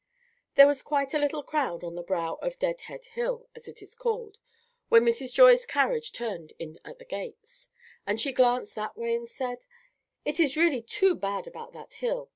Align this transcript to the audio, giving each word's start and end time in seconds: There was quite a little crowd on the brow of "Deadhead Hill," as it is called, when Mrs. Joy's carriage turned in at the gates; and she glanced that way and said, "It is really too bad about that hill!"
There 0.55 0.65
was 0.65 0.81
quite 0.81 1.13
a 1.13 1.19
little 1.19 1.43
crowd 1.43 1.83
on 1.83 1.93
the 1.93 2.01
brow 2.01 2.39
of 2.41 2.57
"Deadhead 2.57 3.05
Hill," 3.05 3.47
as 3.53 3.67
it 3.67 3.83
is 3.83 3.93
called, 3.93 4.39
when 4.89 5.05
Mrs. 5.05 5.31
Joy's 5.31 5.63
carriage 5.67 6.11
turned 6.11 6.53
in 6.57 6.79
at 6.83 6.97
the 6.97 7.05
gates; 7.05 7.69
and 8.07 8.19
she 8.19 8.31
glanced 8.31 8.73
that 8.73 8.97
way 8.97 9.13
and 9.13 9.29
said, 9.29 9.63
"It 10.25 10.39
is 10.39 10.57
really 10.57 10.81
too 10.81 11.13
bad 11.13 11.45
about 11.45 11.73
that 11.73 11.93
hill!" 11.93 12.29